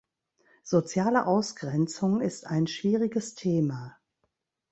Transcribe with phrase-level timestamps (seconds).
[0.63, 3.95] Soziale Ausgrenzung ist ein schwieriges Thema.